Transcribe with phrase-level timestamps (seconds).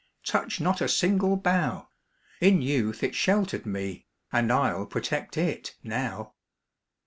[0.25, 1.87] Touch not a single bough!
[2.39, 6.33] In youth it sheltered me, And I'll protect it now.